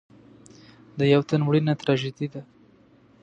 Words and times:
د 0.97 0.99
یو 1.13 1.21
تن 1.29 1.39
مړینه 1.47 1.73
تراژیدي 1.81 2.27
ده. 2.33 2.41